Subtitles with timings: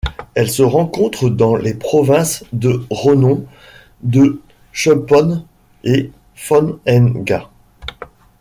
[0.33, 3.43] Elle se rencontre dans les provinces de Ranong,
[4.01, 4.41] de
[4.73, 5.45] Chumpon
[5.83, 7.51] et Phang Nga.